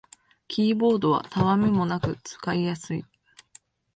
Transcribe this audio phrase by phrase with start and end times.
[0.47, 3.05] キーボードはたわみもなく使いやすい